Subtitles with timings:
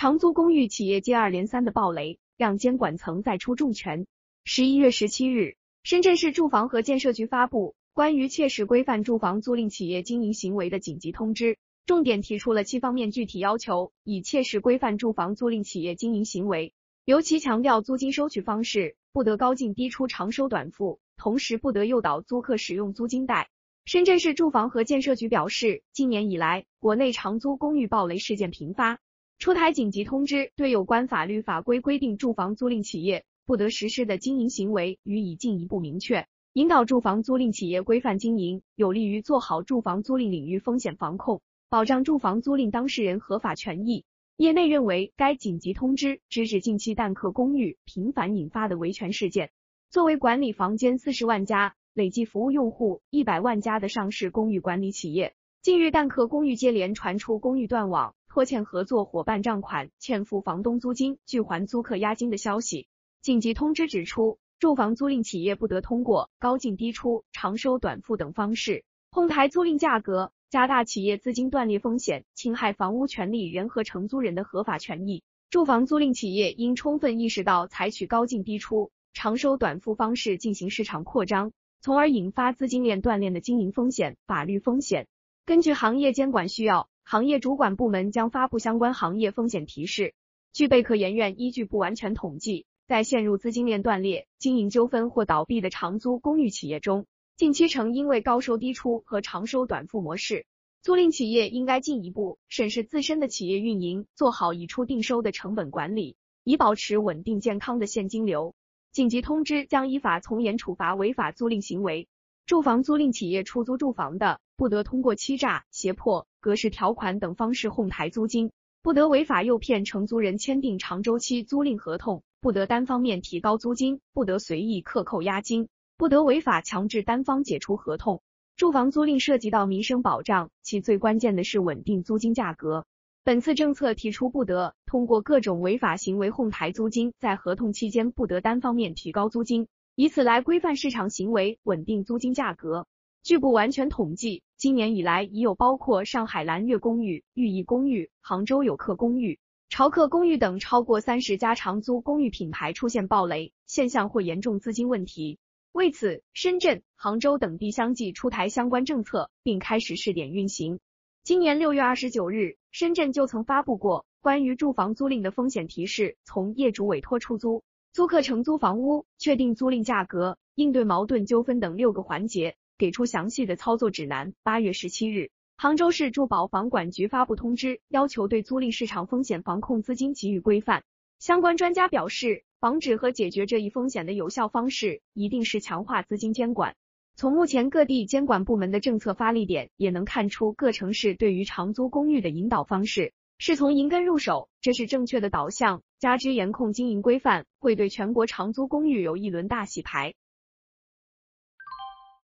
[0.00, 4.06] 长租公寓企业接二连三的暴雷，让监管层再出重拳。
[4.44, 16.74] 十一月十七日，深圳市住房和建设局发布关于切实规范住房租赁企业经营行为的紧急通知，重点提出了七方面具体要求，以切实规范住房租赁企业经营行为。
[17.04, 23.50] 尤其强调租金收取方式不得高进低出、长收短付，同时不得诱导租客使用租金贷。
[23.84, 29.00] 深圳市住房和建设局表示，今年以来，国内长租公寓暴雷事件频发，
[29.38, 44.04] 出台紧急通知，对有关法律法规规定住房租赁企业不得实施的经营行为予以进一步明确，引导住房租赁企业规范经营，有利于做好住房租赁领域风险防控，保障住房租赁当事人合法权益。
[44.36, 49.50] 业内认为，该紧急通知直指近期蛋壳公寓频繁引发的维权事件。
[49.88, 51.74] 作为管理房间四十万家。
[51.94, 62.86] 累计服务用户一百万家的上市公寓管理企业，近日蛋壳公寓接连传出公寓断网、拖欠合作伙伴账款、欠付房东租金、拒还租客押金的消息。
[63.20, 75.24] 紧急通知指出，住房租赁企业不得通过高进低出、长收短付等方式哄抬租赁价格，加大企业资金断裂风险，侵害房屋权利人和承租人的合法权益。
[75.50, 81.50] 住房租赁企业应充分意识到采取高进低出、长收短付方式进行市场扩张。
[81.80, 85.08] 从而引发资金链断裂的经营风险、法律风险。
[85.44, 90.12] 根据行业监管需要，行业主管部门将发布相关行业风险提示。
[90.52, 100.44] 据贝壳研院依据不完全统计，在陷入资金链断裂、经营纠纷或倒闭的长租公寓企业中，近七成因为高收低出和长收短付模式。
[100.82, 108.54] 租赁企业应该进一步审视自身的企业运营，做好以出定收的成本管理，以保持稳定健康的现金流。
[108.92, 112.06] 紧急通知将依法从严处罚违法租赁行为。
[112.44, 118.50] 住房租赁企业出租住房的，不得通过欺诈、胁迫、格式条款等方式哄抬租金，
[118.82, 128.22] 不得违法诱骗承租人签订长周期租赁合同，不得单方面提高租金，不得随意克扣押金，不得违法强制单方解除合同。
[128.56, 132.84] 住房租赁涉及到民生保障，其最关键的是稳定租金价格。
[133.24, 142.86] 本次政策提出，不得通过各种违法行为哄抬租金，在合同期间不得单方面提高租金，以此来规范市场行为，稳定租金价格。
[143.22, 149.38] 据不完全统计，今年以来已有包括上海蓝月公寓、寓意公寓、杭州有客公寓、
[149.68, 155.38] 朝客公寓等超过三十家长租公寓品牌出现暴雷现象或严重资金问题。
[155.70, 160.80] 为此，深圳、杭州等地相继出台相关政策，并开始试点运行。
[161.22, 162.56] 今年六月二十九日。
[162.70, 174.32] 深圳就曾发布过关于住房租赁的风险提示，从业主委托出租、租客承租房屋、确定租赁价格、应对矛盾纠纷等六个环节，给出详细的操作指南。
[174.44, 180.84] 八月十七日，杭州市住保房管局发布通知，要求对租赁市场风险防控资金给予规范。
[181.18, 186.76] 相关专家表示，防止和解决这一风险的有效方式，一定是强化资金监管。
[187.16, 195.82] 从目前各地监管部门的政策发力点，也能看出各城市对于长租公寓的引导方式是从银根入手，这是正确的导向。
[195.98, 200.14] 加之严控经营规范，会对全国长租公寓有一轮大洗牌。